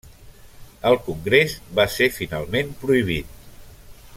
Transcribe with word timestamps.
El 0.91 0.95
congrés 1.09 1.53
va 1.81 1.85
ser 1.97 2.09
finalment 2.17 2.73
prohibit. 2.85 3.37